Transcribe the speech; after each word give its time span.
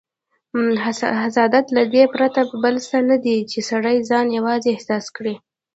حسادت 1.25 1.65
له 1.75 1.83
دې 1.93 2.03
پرته 2.13 2.41
بل 2.63 2.75
څه 2.87 2.97
نه 3.09 3.17
دی، 3.25 3.37
چې 3.51 3.59
سړی 3.69 3.97
ځان 4.09 4.27
یوازې 4.37 4.69
احساس 4.73 5.05
کړي. 5.17 5.35